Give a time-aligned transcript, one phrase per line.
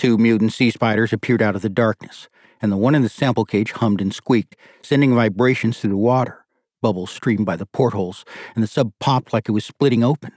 [0.00, 2.30] Two mutant sea spiders appeared out of the darkness,
[2.62, 6.46] and the one in the sample cage hummed and squeaked, sending vibrations through the water.
[6.80, 8.24] Bubbles streamed by the portholes,
[8.54, 10.32] and the sub popped like it was splitting open.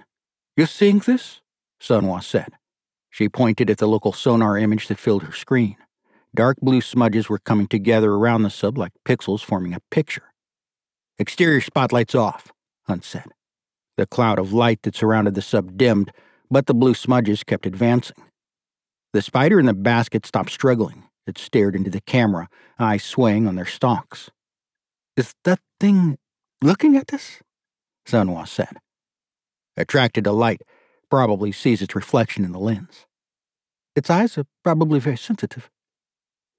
[0.58, 1.40] You seeing this?
[1.82, 2.50] Sunwa said.
[3.10, 5.78] She pointed at the local sonar image that filled her screen.
[6.36, 10.34] Dark blue smudges were coming together around the sub like pixels forming a picture.
[11.18, 12.52] Exterior spotlights off,
[12.90, 13.28] Hunte said.
[13.96, 16.12] The cloud of light that surrounded the sub dimmed,
[16.52, 18.18] but the blue smudges kept advancing.
[19.14, 21.04] The spider in the basket stopped struggling.
[21.28, 22.50] It stared into the camera,
[22.80, 24.32] eyes swaying on their stalks.
[25.16, 26.18] Is that thing
[26.62, 27.40] looking at us?
[28.08, 28.78] Sunwa said.
[29.78, 30.62] Attracted to light,
[31.10, 33.06] probably sees its reflection in the lens.
[33.96, 35.70] Its eyes are probably very sensitive.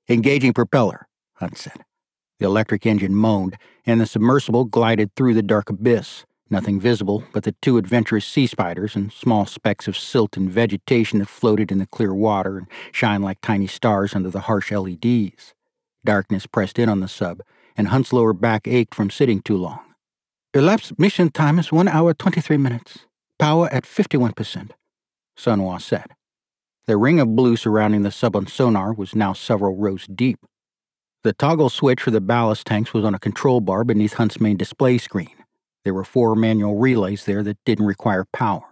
[0.09, 1.09] Engaging propeller,
[1.41, 1.85] Hunte said.
[2.39, 6.25] The electric engine moaned, and the submersible glided through the dark abyss.
[6.51, 11.19] Nothing visible but the two adventurous sea spiders and small specks of silt and vegetation
[11.19, 15.55] that floated in the clear water and shine like tiny stars under the harsh LEDs.
[16.05, 17.41] Darkness pressed in on the sub,
[17.77, 19.81] and Hunte's lower back ached from sitting too long.
[20.53, 23.07] Elapsed mission time is 1 hour 23 minutes.
[23.39, 24.71] Power at 51%,
[25.37, 26.07] Sunwa said.
[26.87, 30.39] The ring of blue surrounding the sub on sonar was now several rows deep.
[31.23, 34.59] The toggle switch for the ballast tanks was on a control bar beneath Hunte's main
[34.59, 35.44] display screen.
[35.85, 38.65] There were four manual relays there that didn't require power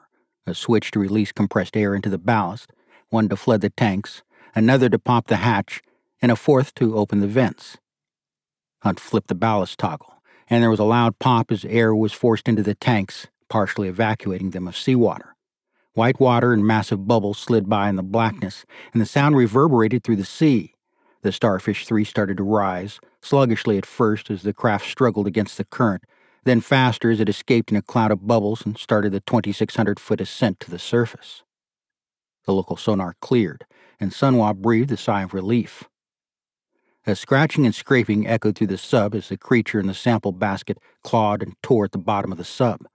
[0.47, 2.73] a switch to release compressed air into the ballast,
[3.11, 4.23] one to flood the tanks,
[4.55, 5.83] another to pop the hatch,
[6.21, 7.79] and a fourth to open the vents.
[8.85, 10.15] Hunte flipped the ballast toggle,
[10.51, 14.51] and there was a loud pop as air was forced into the tanks, partially evacuating
[14.51, 15.37] them of seawater.
[15.95, 20.17] White water and massive bubbles slid by in the blackness, and the sound reverberated through
[20.17, 20.75] the sea.
[21.21, 25.65] The Starfish 3 started to rise, sluggishly at first as the craft struggled against the
[25.65, 26.03] current,
[26.45, 30.21] then faster as it escaped in a cloud of bubbles and started the 2,600 foot
[30.21, 31.43] ascent to the surface.
[32.45, 33.65] The local sonar cleared,
[34.01, 35.85] and Sunwa breathed a sigh of relief.
[37.07, 40.79] A scratching and scraping echoed through the sub as the creature in the sample basket
[41.03, 42.87] clawed and tore at the bottom of the sub.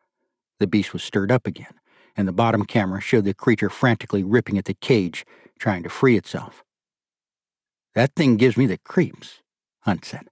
[0.60, 1.74] The beast was stirred up again,
[2.16, 5.26] and the bottom camera showed the creature frantically ripping at the cage,
[5.60, 6.64] trying to free itself.
[7.96, 9.42] That thing gives me the creeps,
[9.86, 10.28] Hunte said.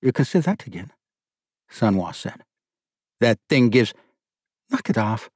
[0.00, 0.92] You can say that again.
[1.72, 2.44] Sunwa said.
[3.20, 3.94] That thing gives.
[4.70, 5.30] Knock it off.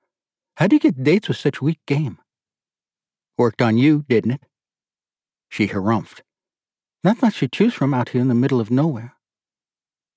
[0.57, 2.19] How do you get dates with such weak game?
[3.39, 4.43] Worked on you, didn't it?
[5.49, 6.21] She harumphed.
[7.05, 9.15] Not much to choose from out here in the middle of nowhere.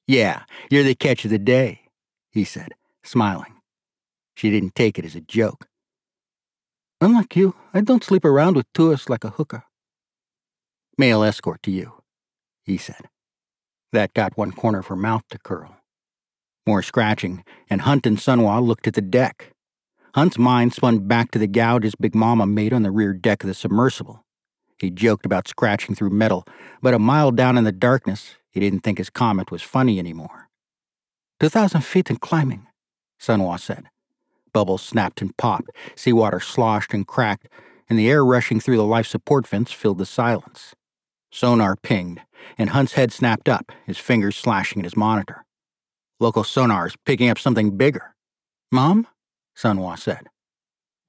[0.08, 1.82] Yeah, you're the catch of the day,
[2.32, 2.70] he said,
[3.04, 3.54] smiling.
[4.36, 5.68] She didn't take it as a joke.
[7.02, 9.64] Unlike you, I don't sleep around with tourists like a hooker.
[10.98, 12.02] Male escort to you,
[12.64, 13.10] he said.
[13.92, 15.79] That got one corner of her mouth to curl.
[16.68, 19.52] More scratching, and Hunte and Sunwa looked at the deck.
[20.16, 23.44] Hunte's mind spun back to the gouge his Big Mama made on the rear deck
[23.44, 24.24] of the submersible.
[24.78, 26.46] He joked about scratching through metal,
[26.82, 30.50] but a mile down in the darkness, he didn't think his comment was funny anymore.
[31.40, 32.68] Two thousand feet and climbing,
[33.20, 33.86] Sunwa said.
[34.52, 37.48] Bubbles snapped and popped, seawater sloshed and cracked,
[37.90, 40.76] and the air rushing through the life support vents filled the silence.
[41.32, 42.22] Sonar pinged,
[42.58, 45.46] and Hunte's head snapped up, his fingers slashing at his monitor.
[46.20, 48.16] Local sonars picking up something bigger.
[48.72, 49.08] Mom?
[49.58, 50.28] Sunwa said.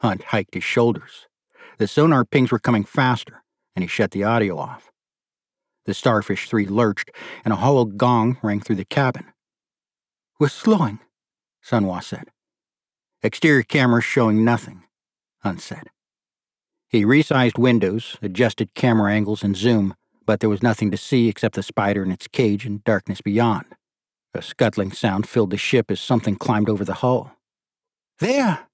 [0.02, 1.26] Hunte hiked his shoulders.
[1.78, 3.42] The sonar pings were coming faster,
[3.74, 4.90] and he shut the audio off.
[5.84, 7.10] The Starfish 3 lurched,
[7.44, 9.26] and a hollow gong rang through the cabin.
[10.38, 11.00] We're slowing,
[11.64, 12.28] Sunwa said.
[13.22, 14.84] Exterior cameras showing nothing,
[15.44, 15.88] Hunte said.
[16.88, 19.94] He resized windows, adjusted camera angles and zoom,
[20.24, 23.66] but there was nothing to see except the spider in its cage and darkness beyond.
[24.34, 27.32] A scuttling sound filled the ship as something climbed over the hull.
[28.20, 28.68] There!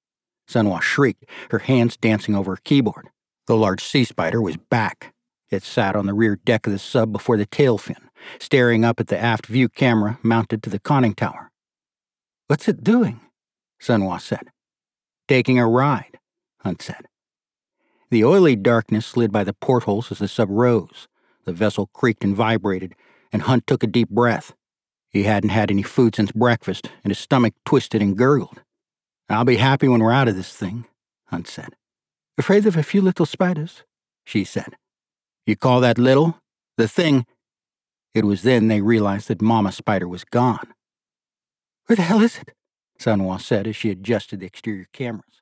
[0.49, 3.09] Sunwa shrieked, her hands dancing over her keyboard.
[3.47, 5.15] The large sea spider was back.
[5.51, 9.01] It sat on the rear deck of the sub before the tail fin, staring up
[9.01, 11.51] at the aft view camera mounted to the conning tower.
[12.49, 13.21] What's it doing?
[13.81, 14.51] Sunwa said.
[15.29, 16.19] Taking a ride,
[16.65, 17.07] Hunte said.
[18.11, 21.09] The oily darkness slid by the portholes as the sub rose.
[21.45, 22.95] The vessel creaked and vibrated,
[23.33, 24.55] and Hunte took a deep breath.
[25.17, 28.61] He hadn't had any food since breakfast, and his stomach twisted and gurgled.
[29.31, 30.85] I'll be happy when we're out of this thing,
[31.33, 31.71] Hunte said.
[32.37, 33.83] Afraid of a few little spiders,
[34.27, 34.77] she said.
[35.47, 36.39] You call that little?
[36.77, 37.25] The thing.
[38.13, 40.75] It was then they realized that Mama Spider was gone.
[41.87, 42.53] Where the hell is it?
[43.01, 45.36] Sunwa said as she adjusted the exterior cameras.